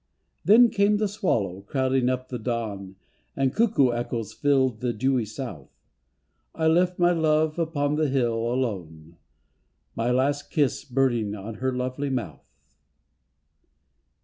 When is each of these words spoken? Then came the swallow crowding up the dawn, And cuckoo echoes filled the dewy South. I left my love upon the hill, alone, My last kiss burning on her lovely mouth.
Then 0.43 0.71
came 0.71 0.97
the 0.97 1.07
swallow 1.07 1.61
crowding 1.61 2.09
up 2.09 2.29
the 2.29 2.39
dawn, 2.39 2.95
And 3.35 3.53
cuckoo 3.53 3.91
echoes 3.91 4.33
filled 4.33 4.79
the 4.79 4.93
dewy 4.93 5.25
South. 5.25 5.69
I 6.55 6.65
left 6.65 6.97
my 6.97 7.11
love 7.11 7.59
upon 7.59 7.97
the 7.97 8.09
hill, 8.09 8.51
alone, 8.51 9.17
My 9.95 10.09
last 10.09 10.49
kiss 10.49 10.83
burning 10.85 11.35
on 11.35 11.53
her 11.61 11.71
lovely 11.71 12.09
mouth. 12.09 12.47